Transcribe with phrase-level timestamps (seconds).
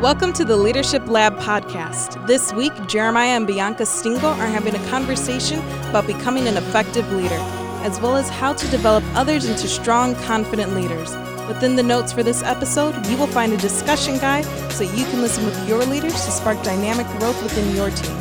[0.00, 2.26] Welcome to the Leadership Lab podcast.
[2.26, 5.58] This week, Jeremiah and Bianca Stingle are having a conversation
[5.90, 7.36] about becoming an effective leader,
[7.84, 11.14] as well as how to develop others into strong, confident leaders.
[11.48, 15.20] Within the notes for this episode, you will find a discussion guide so you can
[15.20, 18.16] listen with your leaders to spark dynamic growth within your team.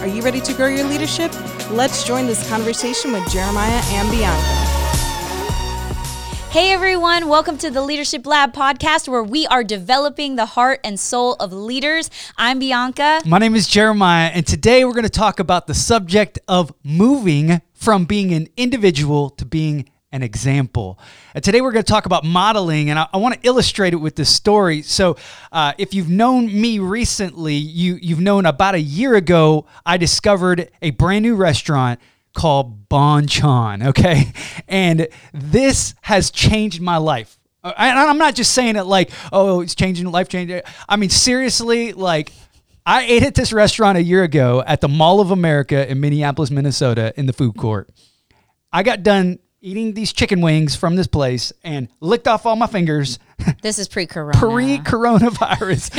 [0.00, 1.32] Are you ready to grow your leadership?
[1.68, 4.63] Let's join this conversation with Jeremiah and Bianca.
[6.54, 11.00] Hey everyone, welcome to the Leadership Lab podcast where we are developing the heart and
[11.00, 12.08] soul of leaders.
[12.38, 13.22] I'm Bianca.
[13.26, 17.60] My name is Jeremiah, and today we're going to talk about the subject of moving
[17.72, 20.96] from being an individual to being an example.
[21.34, 23.96] And today we're going to talk about modeling, and I, I want to illustrate it
[23.96, 24.82] with this story.
[24.82, 25.16] So,
[25.50, 30.70] uh, if you've known me recently, you you've known about a year ago I discovered
[30.80, 31.98] a brand new restaurant
[32.34, 34.32] called Bonchon, okay?
[34.68, 37.38] And this has changed my life.
[37.62, 40.60] Uh, and I'm not just saying it like, oh, it's changing, life changing.
[40.88, 42.32] I mean, seriously, like,
[42.84, 46.50] I ate at this restaurant a year ago at the Mall of America in Minneapolis,
[46.50, 47.88] Minnesota, in the food court.
[48.70, 52.66] I got done eating these chicken wings from this place and licked off all my
[52.66, 53.18] fingers.
[53.62, 54.38] This is pre-corona.
[54.38, 55.90] Pre-coronavirus.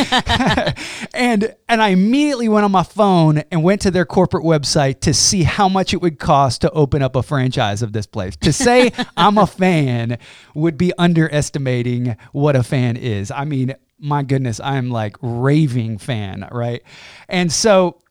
[1.13, 5.13] and and I immediately went on my phone and went to their corporate website to
[5.13, 8.35] see how much it would cost to open up a franchise of this place.
[8.37, 10.17] To say I'm a fan
[10.53, 13.31] would be underestimating what a fan is.
[13.31, 16.83] I mean, my goodness, I'm like raving fan, right?
[17.27, 18.01] And so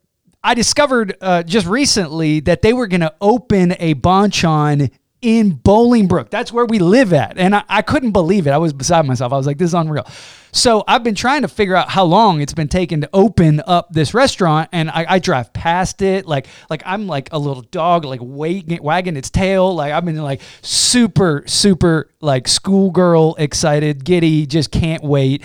[0.44, 4.90] I discovered uh, just recently that they were going to open a Bonchon
[5.24, 6.28] in Bolingbrook.
[6.28, 7.38] That's where we live at.
[7.38, 8.50] And I, I, couldn't believe it.
[8.50, 9.32] I was beside myself.
[9.32, 10.06] I was like, this is unreal.
[10.52, 13.90] So I've been trying to figure out how long it's been taking to open up
[13.90, 14.68] this restaurant.
[14.70, 16.26] And I, I drive past it.
[16.26, 19.74] Like, like I'm like a little dog, like wagging, wagging its tail.
[19.74, 25.42] Like I've been like super, super like schoolgirl excited, giddy, just can't wait.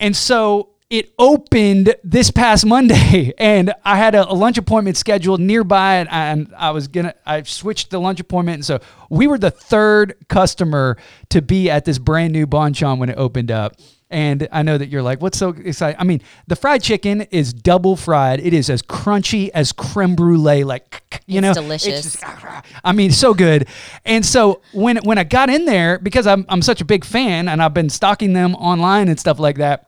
[0.00, 5.40] And so it opened this past Monday, and I had a, a lunch appointment scheduled
[5.40, 7.14] nearby, and, and, I was gonna.
[7.26, 10.96] I switched the lunch appointment, and so we were the third customer
[11.28, 13.76] to be at this brand new Bonchon when it opened up.
[14.10, 16.00] And I know that you're like, what's so exciting?
[16.00, 18.40] I mean, the fried chicken is double fried.
[18.40, 22.14] It is as crunchy as creme brulee, like you it's know, delicious.
[22.14, 22.24] Just,
[22.84, 23.68] I mean, so good.
[24.06, 27.48] And so when when I got in there, because I'm I'm such a big fan,
[27.48, 29.87] and I've been stalking them online and stuff like that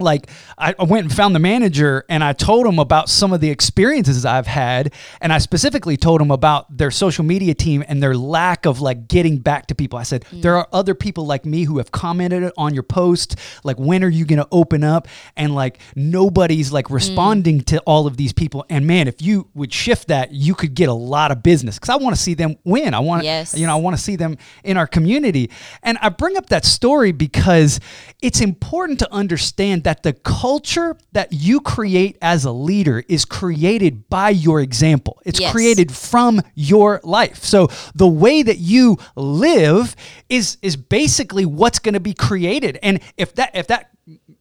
[0.00, 0.28] like
[0.58, 4.26] I went and found the manager and I told him about some of the experiences
[4.26, 8.66] I've had and I specifically told him about their social media team and their lack
[8.66, 9.96] of like getting back to people.
[9.96, 10.42] I said mm.
[10.42, 14.08] there are other people like me who have commented on your post like when are
[14.08, 15.06] you going to open up
[15.36, 16.94] and like nobody's like mm.
[16.94, 17.66] responding mm.
[17.66, 20.88] to all of these people and man if you would shift that you could get
[20.88, 22.94] a lot of business cuz I want to see them win.
[22.94, 23.56] I want yes.
[23.56, 25.50] you know I want to see them in our community.
[25.84, 27.78] And I bring up that story because
[28.20, 34.08] it's important to understand that the culture that you create as a leader is created
[34.08, 35.20] by your example.
[35.24, 35.52] It's yes.
[35.52, 37.44] created from your life.
[37.44, 39.94] So the way that you live
[40.28, 42.78] is is basically what's going to be created.
[42.82, 43.90] And if that if that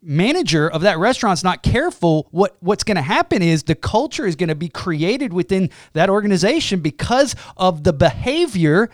[0.01, 4.35] manager of that restaurant's not careful, what what's going to happen is the culture is
[4.35, 8.89] going to be created within that organization because of the behavior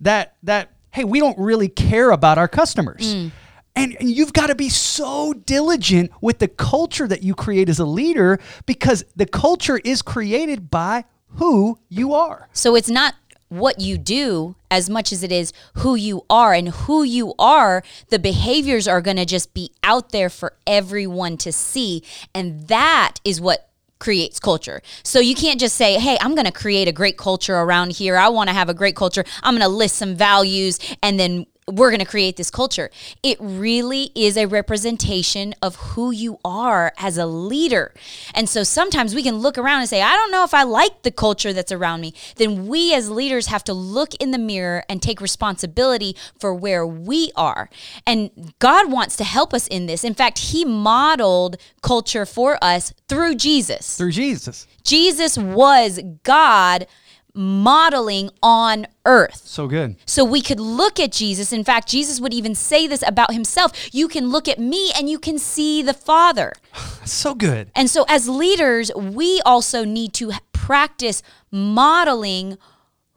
[0.00, 3.16] that that hey, we don't really care about our customers.
[3.16, 3.32] Mm.
[3.76, 7.84] And, you've got to be so diligent with the culture that you create as a
[7.84, 11.04] leader because the culture is created by
[11.36, 12.48] who you are.
[12.52, 13.14] So it's not
[13.48, 17.84] what you do as much as it is who you are and who you are
[18.08, 22.02] the behaviors are going to just be out there for everyone to see
[22.34, 23.70] and that is what
[24.00, 24.82] creates culture.
[25.02, 28.18] So you can't just say, "Hey, I'm going to create a great culture around here.
[28.18, 29.24] I want to have a great culture.
[29.42, 32.90] I'm going to list some values and then we're going to create this culture.
[33.22, 37.94] It really is a representation of who you are as a leader.
[38.34, 41.02] And so sometimes we can look around and say, I don't know if I like
[41.02, 42.12] the culture that's around me.
[42.36, 46.86] Then we as leaders have to look in the mirror and take responsibility for where
[46.86, 47.70] we are.
[48.06, 50.04] And God wants to help us in this.
[50.04, 53.96] In fact, He modeled culture for us through Jesus.
[53.96, 54.66] Through Jesus.
[54.82, 56.86] Jesus was God
[57.34, 59.42] modeling on earth.
[59.44, 59.96] So good.
[60.06, 61.52] So we could look at Jesus.
[61.52, 63.72] In fact, Jesus would even say this about himself.
[63.92, 66.52] You can look at me and you can see the Father.
[67.04, 67.70] so good.
[67.74, 72.56] And so as leaders, we also need to practice modeling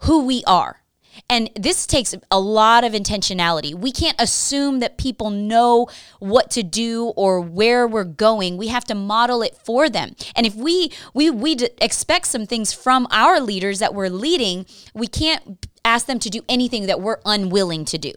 [0.01, 0.81] who we are.
[1.29, 3.73] And this takes a lot of intentionality.
[3.73, 5.87] We can't assume that people know
[6.19, 8.57] what to do or where we're going.
[8.57, 10.15] We have to model it for them.
[10.35, 15.07] And if we we we expect some things from our leaders that we're leading, we
[15.07, 18.11] can't ask them to do anything that we're unwilling to do.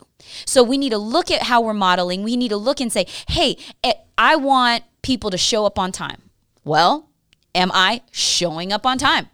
[0.45, 2.23] So we need to look at how we're modeling.
[2.23, 5.93] We need to look and say, hey, eh, I want people to show up on
[5.93, 6.23] time.
[6.65, 7.09] Well,
[7.55, 9.29] am I showing up on time?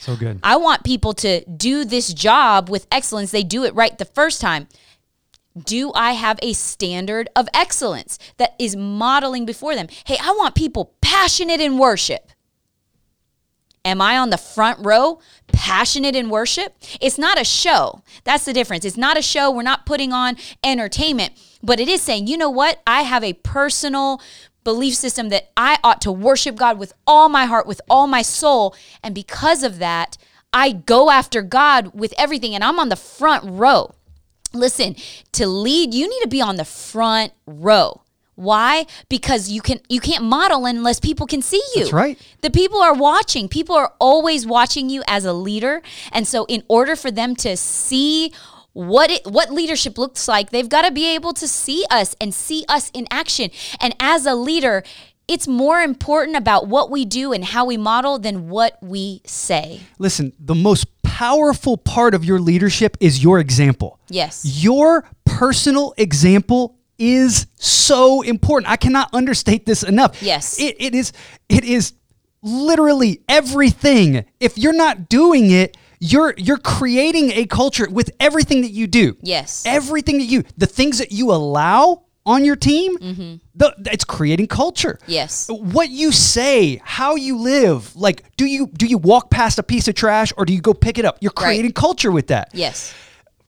[0.00, 0.40] So good.
[0.42, 3.32] I want people to do this job with excellence.
[3.32, 4.66] They do it right the first time.
[5.62, 9.88] Do I have a standard of excellence that is modeling before them?
[10.06, 12.30] Hey, I want people passionate in worship.
[13.84, 15.20] Am I on the front row,
[15.52, 16.76] passionate in worship?
[16.98, 18.02] It's not a show.
[18.24, 18.86] That's the difference.
[18.86, 19.50] It's not a show.
[19.50, 22.80] We're not putting on entertainment, but it is saying, you know what?
[22.86, 24.22] I have a personal
[24.64, 28.22] belief system that I ought to worship God with all my heart, with all my
[28.22, 28.74] soul.
[29.02, 30.16] And because of that,
[30.52, 33.94] I go after God with everything, and I'm on the front row.
[34.52, 34.96] Listen,
[35.32, 38.02] to lead, you need to be on the front row.
[38.34, 38.86] Why?
[39.10, 41.82] Because you can you can't model unless people can see you.
[41.82, 42.18] That's right.
[42.40, 43.48] The people are watching.
[43.48, 45.82] People are always watching you as a leader.
[46.10, 48.32] And so in order for them to see
[48.72, 52.32] what it what leadership looks like, they've got to be able to see us and
[52.34, 53.50] see us in action.
[53.80, 54.82] And as a leader,
[55.28, 59.80] it's more important about what we do and how we model than what we say.
[59.98, 64.00] Listen, the most powerful part of your leadership is your example.
[64.08, 64.44] Yes.
[64.44, 68.70] Your personal example is so important.
[68.70, 70.22] I cannot understate this enough.
[70.22, 70.60] Yes.
[70.60, 71.12] It, it is
[71.48, 71.94] it is
[72.42, 74.24] literally everything.
[74.40, 79.16] If you're not doing it, you're you're creating a culture with everything that you do.
[79.22, 79.64] Yes.
[79.66, 84.98] Everything that you the things that you allow on your team, the, it's creating culture.
[85.06, 85.48] Yes.
[85.50, 89.88] What you say, how you live, like do you do you walk past a piece
[89.88, 91.18] of trash or do you go pick it up?
[91.20, 91.44] You're Right.
[91.46, 92.94] creating culture with that Yes.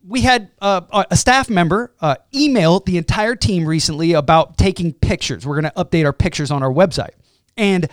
[0.06, 5.46] we had uh, a staff member uh, email the entire team recently about taking pictures.
[5.46, 7.12] We're going to update our pictures on our website.
[7.56, 7.88] And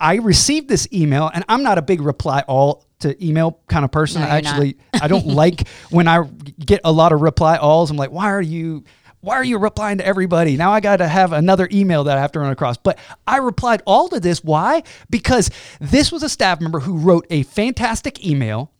[0.00, 3.90] I received this email, and I'm not a big reply all to email kind of
[3.90, 4.22] person.
[4.22, 6.24] No, I actually I don't like when I
[6.58, 7.90] get a lot of reply alls.
[7.90, 8.84] I'm like, why are you?
[9.22, 10.56] Why are you replying to everybody?
[10.56, 12.78] Now I got to have another email that I have to run across.
[12.78, 14.42] But I replied all to this.
[14.42, 14.82] Why?
[15.10, 18.72] Because this was a staff member who wrote a fantastic email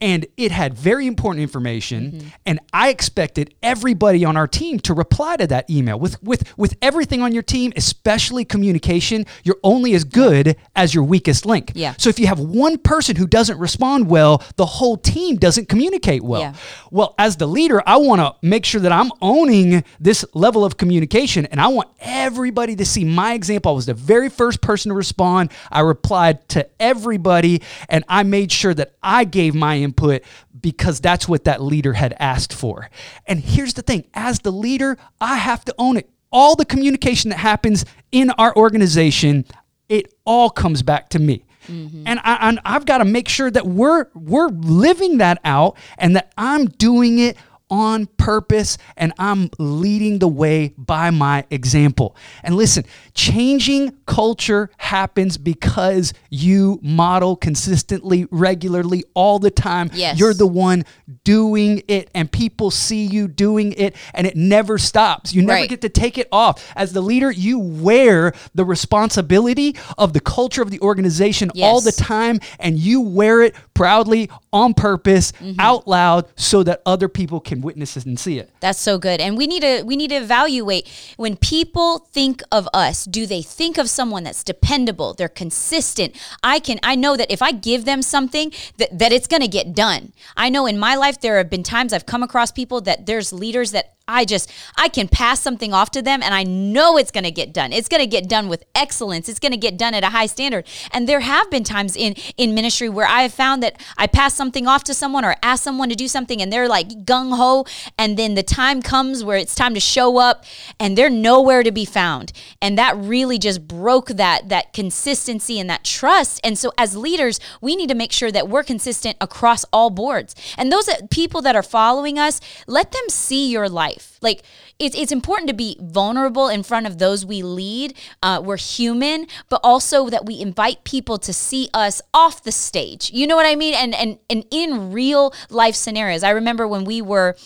[0.00, 2.28] and it had very important information Mm-hmm.
[2.44, 6.76] and i expected everybody on our team to reply to that email with with with
[6.82, 11.94] everything on your team especially communication you're only as good as your weakest link Yeah.
[11.96, 16.22] so if you have one person who doesn't respond well the whole team doesn't communicate
[16.22, 16.54] well Yeah.
[16.90, 20.76] well as the leader i want to make sure that i'm owning this level of
[20.76, 24.90] communication and i want everybody to see my example i was the very first person
[24.90, 30.22] to respond i replied to everybody and i made sure that i gave my input
[30.60, 32.90] because that's what that leader had asked for.
[33.26, 36.10] And here's the thing as the leader i have to own it.
[36.30, 39.44] All the communication that happens in our organization
[39.88, 41.44] it all comes back to me.
[41.68, 42.04] Mm-hmm.
[42.06, 46.14] And, I, and I've got to make sure that we're we're living that out and
[46.16, 47.36] that I'm doing it
[47.70, 52.14] on purpose and I'm leading the way by my example.
[52.42, 52.84] And listen,
[53.14, 59.90] changing culture happens because you model consistently, regularly, all the time.
[59.94, 60.18] Yes.
[60.18, 60.84] You're the one
[61.24, 65.34] doing it and people see you doing it and it never stops.
[65.34, 65.68] You never Right.
[65.68, 66.72] get to take it off.
[66.76, 71.92] As the leader, you wear the responsibility of the culture of the organization all the
[71.92, 75.58] time and you wear it proudly on purpose Mm-hmm.
[75.60, 78.50] out loud so that other people can witness it and see it.
[78.60, 79.20] That's so good.
[79.20, 83.42] And we need to we need to evaluate when people think of us, do they
[83.42, 86.16] think of someone that's dependable, they're consistent.
[86.42, 89.74] I can I know that if I give them something that, that it's gonna get
[89.74, 90.12] done.
[90.36, 93.32] I know in my life there have been times I've come across people that there's
[93.32, 97.10] leaders that I just I can pass something off to them and I know it's
[97.10, 97.72] going to get done.
[97.72, 99.28] It's going to get done with excellence.
[99.28, 100.64] It's going to get done at a high standard.
[100.92, 104.34] And there have been times in in ministry where I have found that I pass
[104.34, 107.66] something off to someone or ask someone to do something and they're like gung ho
[107.98, 110.44] and then the time comes where it's time to show up
[110.78, 112.32] and they're nowhere to be found.
[112.62, 116.40] And that really just broke that that consistency and that trust.
[116.44, 120.34] And so as leaders, we need to make sure that we're consistent across all boards.
[120.56, 124.18] And those that- people that are following us, let them see your life.
[124.20, 124.42] Like
[124.78, 127.94] it's it's important to be vulnerable in front of those we lead.
[128.22, 133.10] Uh, we're human, but also that we invite people to see us off the stage.
[133.12, 133.74] You know what I mean?
[133.74, 136.22] And and and in real life scenarios.
[136.22, 137.36] I remember when we were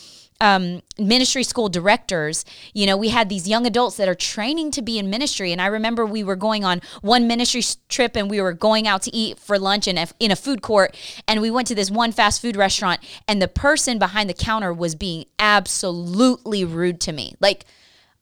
[0.40, 4.82] um, ministry school directors, you know, we had these young adults that are training to
[4.82, 5.52] be in ministry.
[5.52, 9.02] And I remember we were going on one ministry trip and we were going out
[9.02, 10.96] to eat for lunch in a, in a food court.
[11.28, 14.72] And we went to this one fast food restaurant, and the person behind the counter
[14.72, 17.34] was being absolutely rude to me.
[17.40, 17.66] Like,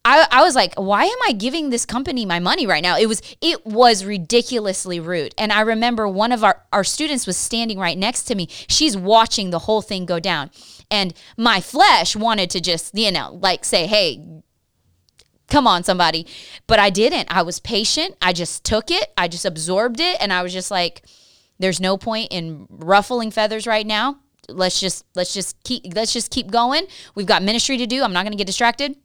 [0.05, 2.97] I, I was like, why am I giving this company my money right now?
[2.97, 5.35] It was it was ridiculously rude.
[5.37, 8.49] And I remember one of our, our students was standing right next to me.
[8.69, 10.50] She's watching the whole thing go down.
[10.90, 14.25] And my flesh wanted to just, you know, like say, hey,
[15.49, 16.26] come on, somebody.
[16.67, 17.28] But I didn't.
[17.31, 18.17] I was patient.
[18.23, 19.12] I just took it.
[19.19, 20.17] I just absorbed it.
[20.21, 21.05] And I was just like,
[21.59, 24.21] there's no point in ruffling feathers right now.
[24.49, 26.87] Let's just let's just keep let's just keep going.
[27.14, 28.02] We've got ministry to do.
[28.02, 28.97] I'm not gonna get distracted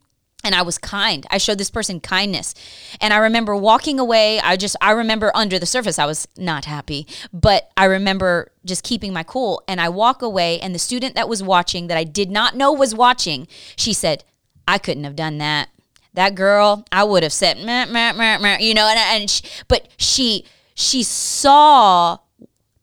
[0.44, 1.26] and I was kind.
[1.32, 2.54] I showed this person kindness.
[3.00, 4.40] And I remember walking away.
[4.42, 8.84] I just, I remember under the surface, I was not happy, but I remember just
[8.84, 9.64] keeping my cool.
[9.68, 12.74] And I walk away, and the student that was watching, that I did not know
[12.74, 14.24] was watching, she said,
[14.68, 15.70] I couldn't have done that.
[16.14, 19.88] That girl, I would have said, meh, meh, meh, you know, and, and she, but
[19.98, 20.46] she,
[20.76, 22.20] she saw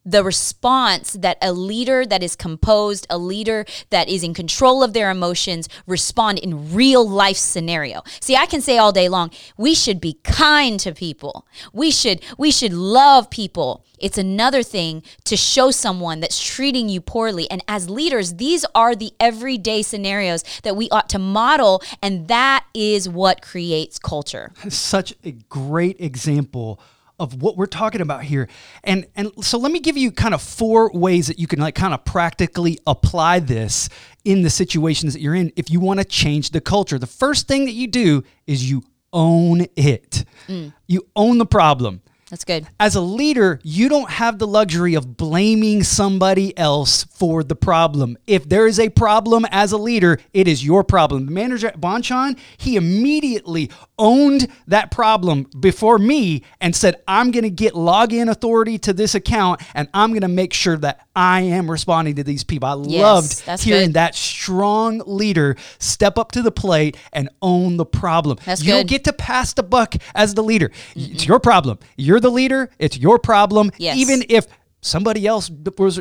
[0.05, 4.93] the response that a leader that is composed, a leader that is in control of
[4.93, 8.03] their emotions, respond in real life scenario.
[8.21, 11.47] See, I can say all day long, we should be kind to people.
[11.73, 13.85] We should we should love people.
[13.99, 17.51] It's another thing to show someone that's treating you poorly.
[17.51, 22.65] And as leaders, these are the everyday scenarios that we ought to model and that
[22.73, 24.53] is what creates culture.
[24.69, 26.81] Such a great example
[27.21, 28.49] of what we're talking about here.
[28.83, 31.75] And and so let me give you kind of four ways that you can like
[31.77, 33.89] kind of practically apply this
[34.25, 36.99] in the situations that you're in if you want to change the culture.
[36.99, 40.25] The first thing that you do is you own it.
[40.49, 40.73] Mm.
[40.87, 42.01] You own the problem.
[42.31, 42.67] That's good.
[42.79, 48.17] As a leader, you don't have the luxury of blaming somebody else for the problem.
[48.27, 51.27] If there is a problem as a leader, it is your problem.
[51.27, 57.45] The manager at Bonchon, he immediately owned that problem before me and said, I'm going
[57.45, 61.43] to get login authority to this account and I'm going to make sure that I
[61.43, 62.67] am responding to these people.
[62.67, 63.95] I yes, loved hearing good.
[63.95, 68.39] that strong leader step up to the plate and own the problem.
[68.47, 68.79] That's you good.
[68.79, 70.71] don't get to pass the buck as the leader.
[70.71, 71.13] Mm-mm.
[71.13, 71.81] It's your problem.
[71.99, 72.71] You're the leader.
[72.79, 73.73] It's your problem.
[73.77, 73.99] Yes.
[73.99, 74.47] Even if
[74.81, 76.01] somebody else was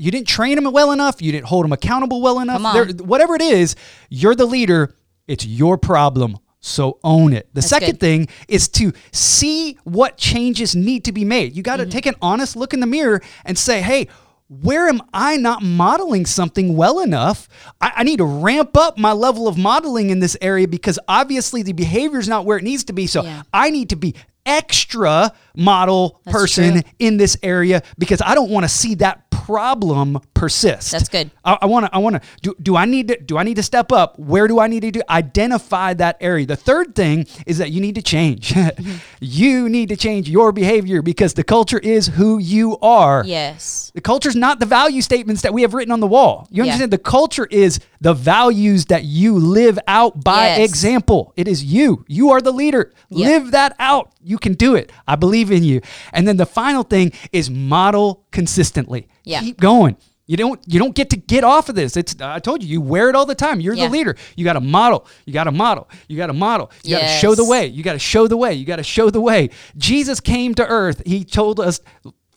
[0.00, 2.62] you didn't train them well enough, you didn't hold them accountable well enough.
[3.00, 3.76] Whatever it is,
[4.08, 4.94] you're the leader.
[5.28, 7.48] It's your problem so own it.
[7.48, 8.00] The That's second good.
[8.00, 11.56] thing is to see what changes need to be made.
[11.56, 11.90] You got to mm-hmm.
[11.90, 14.08] take an honest look in the mirror and say, hey,
[14.48, 17.48] where am I not modeling something well enough?
[17.80, 21.62] I, I, need to ramp up my level of modeling in this area because obviously
[21.62, 23.06] the behavior is not where it needs to be.
[23.06, 23.42] So yeah.
[23.54, 26.82] I need to be extra model That's person true.
[26.98, 30.92] in this area because I don't want to see that problem persist.
[30.92, 31.30] That's good.
[31.44, 31.94] I want to.
[31.94, 32.28] I want to.
[32.42, 33.20] Do, do I need to?
[33.20, 34.18] Do I need to step up?
[34.18, 35.02] Where do I need to do?
[35.08, 36.46] Identify that area.
[36.46, 38.54] The third thing is that you need to change.
[39.20, 43.24] you need to change your behavior because the culture is who you are.
[43.26, 43.90] Yes.
[43.94, 46.46] The culture is not the value statements that we have written on the wall.
[46.50, 46.92] You understand?
[46.92, 46.96] Yeah.
[46.96, 50.70] The culture is the values that you live out by yes.
[50.70, 51.32] example.
[51.36, 52.04] It is you.
[52.08, 52.92] You are the leader.
[53.08, 53.28] Yep.
[53.28, 54.12] Live that out.
[54.22, 54.92] You can do it.
[55.06, 55.80] I believe in you.
[56.12, 59.08] And then the final thing is model consistently.
[59.24, 59.40] Yeah.
[59.40, 59.96] Keep going.
[60.30, 61.96] You don't you don't get to get off of this.
[61.96, 63.60] It's I told you you wear it all the time.
[63.60, 63.86] You're yeah.
[63.86, 64.14] the leader.
[64.36, 65.08] You got to model.
[65.26, 65.90] You got to model.
[66.06, 66.70] You got to model.
[66.84, 67.00] You yes.
[67.00, 67.66] got to show the way.
[67.66, 68.54] You got to show the way.
[68.54, 69.50] You got to show the way.
[69.76, 71.02] Jesus came to earth.
[71.04, 71.80] He told us,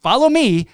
[0.01, 0.67] "Follow me."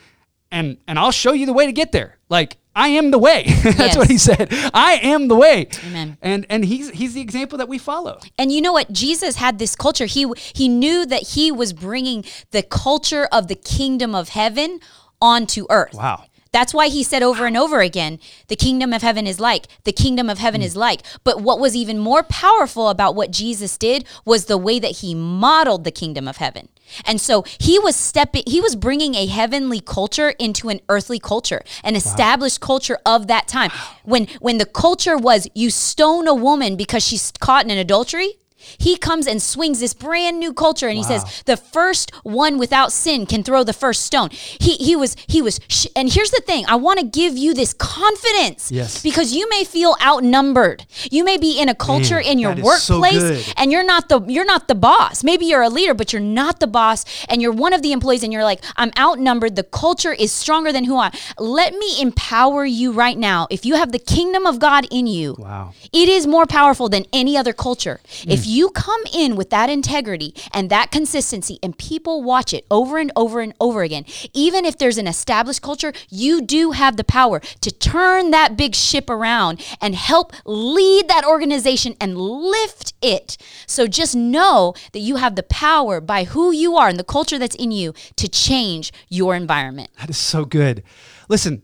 [0.50, 2.18] And and I'll show you the way to get there.
[2.30, 3.44] Like I am the way.
[3.64, 3.98] That's yes.
[3.98, 4.48] what he said.
[4.74, 5.68] I am the way.
[5.88, 6.18] Amen.
[6.22, 8.22] And and he's he's the example that we follow.
[8.38, 8.94] And you know what?
[8.94, 10.06] Jesus had this culture.
[10.06, 14.80] He he knew that he was bringing the culture of the kingdom of heaven
[15.22, 15.94] onto earth.
[15.94, 16.26] Wow.
[16.52, 19.92] That's why he said over and over again, the kingdom of heaven is like, the
[19.92, 20.66] kingdom of heaven mm.
[20.66, 21.02] is like.
[21.24, 25.14] But what was even more powerful about what Jesus did was the way that he
[25.14, 26.70] modeled the kingdom of heaven.
[27.06, 31.62] And so he was stepping, he was bringing a heavenly culture into an earthly culture,
[31.84, 32.68] an established wow.
[32.68, 33.70] culture of that time.
[34.04, 38.40] When when the culture was you stone a woman because she's caught in an adultery,
[38.78, 41.04] he comes and swings this brand new culture and wow.
[41.04, 44.30] he says the first one without sin can throw the first stone.
[44.32, 47.54] He he was he was sh- and here's the thing, I want to give you
[47.54, 49.02] this confidence yes.
[49.02, 50.86] because you may feel outnumbered.
[51.12, 54.46] You may be in a culture in your workplace so and you're not the you're
[54.46, 55.24] not the boss.
[55.24, 58.24] Maybe you're a leader but you're not the boss and you're one of the employees
[58.24, 59.56] and you're like I'm outnumbered.
[59.56, 61.12] The culture is stronger than who I am.
[61.38, 63.48] Let me empower you right now.
[63.50, 65.74] If you have the kingdom of God in you, wow.
[65.92, 68.00] it is more powerful than any other culture.
[68.04, 68.34] Mm.
[68.34, 72.98] If you come in with that integrity and that consistency and people watch it over
[72.98, 77.04] and over and over again, even if there's an established culture, you do have the
[77.04, 83.38] power to turn that big ship around and help lead that organization and lift it.
[83.68, 87.38] So just know that you have the power by who you are and the culture
[87.38, 89.92] that's in you to change your environment.
[90.00, 90.84] That is so good.
[91.28, 91.62] Listen,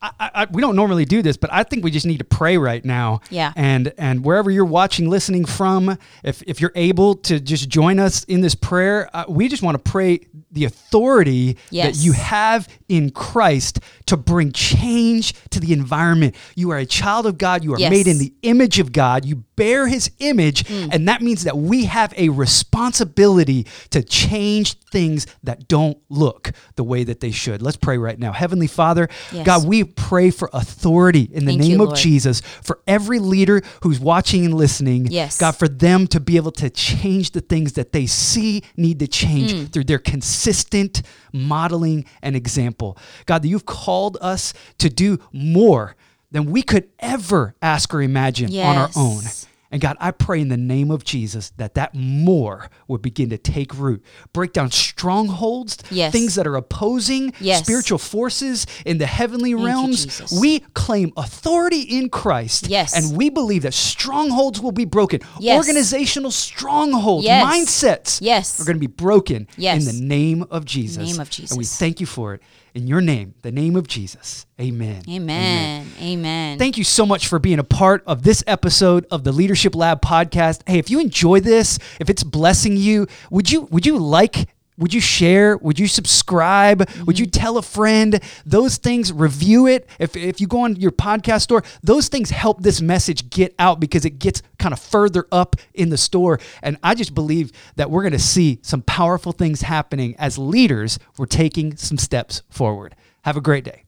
[0.00, 2.56] I, I, we don't normally do this, but I think we just need to pray
[2.56, 3.20] right now.
[3.30, 3.52] Yeah.
[3.56, 8.24] And and wherever you're watching, listening from, if if you're able to just join us
[8.24, 13.10] in this prayer, uh, we just want to pray the authority that you have in
[13.10, 16.34] Christ to bring change to the environment.
[16.56, 17.62] You are a child of God.
[17.64, 17.90] You are Yes.
[17.90, 19.24] made in the image of God.
[19.24, 20.88] You bear His image, Mm.
[20.94, 26.84] and that means that we have a responsibility to change things that don't look the
[26.84, 27.60] way that they should.
[27.60, 28.32] Let's pray right now.
[28.32, 29.44] Heavenly Father, Yes.
[29.44, 31.98] God, we pray for authority in the Thank name you, of Lord.
[31.98, 35.08] Jesus for every leader who's watching and listening.
[35.10, 35.38] Yes.
[35.38, 39.06] God, for them to be able to change the things that they see need to
[39.06, 39.72] change Mm.
[39.72, 39.98] through their
[40.38, 41.02] consistent
[41.32, 42.96] modeling and example.
[43.26, 45.96] God, that you've called us to do more
[46.30, 49.22] than we could ever ask or imagine on our own.
[49.70, 53.36] And God, I pray in the name of Jesus that that more would begin to
[53.38, 56.10] take root, break down strongholds, Yes.
[56.12, 57.64] things that are opposing Yes.
[57.64, 60.04] spiritual forces in the heavenly you, realms.
[60.06, 60.32] Jesus.
[60.32, 62.68] We claim authority in Christ.
[62.68, 62.94] Yes.
[62.94, 65.20] And we believe that strongholds will be broken.
[65.38, 65.56] Yes.
[65.58, 67.44] Organizational strongholds, Yes.
[67.44, 68.60] mindsets Yes.
[68.60, 69.86] are going to be broken Yes.
[69.86, 70.96] in the name of Jesus.
[71.06, 72.42] name of And we thank you for it.
[72.74, 74.46] In your name, the name of Jesus.
[74.60, 75.02] Amen.
[75.08, 75.86] Amen.
[76.00, 76.58] Amen.
[76.58, 80.02] Thank you so much for being a part of this episode of the Leadership Lab
[80.02, 80.62] podcast.
[80.66, 84.48] Hey, if you enjoy this, if it's blessing you, would you would you like
[84.78, 85.56] would you share?
[85.58, 86.88] Would you subscribe?
[87.06, 87.40] Would you mm-hmm.
[87.40, 88.20] tell a friend?
[88.46, 89.88] Those things, review it.
[89.98, 93.80] If, if you go on your podcast store, those things help this message get out
[93.80, 96.38] because it gets kind of further up in the store.
[96.62, 100.98] And I just believe that we're going to see some powerful things happening as leaders.
[101.16, 102.94] We're taking some steps forward.
[103.22, 103.84] Have a great day.